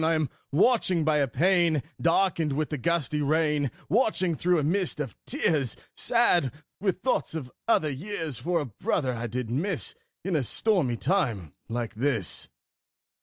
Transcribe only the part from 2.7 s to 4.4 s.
the gusty rain, Watching,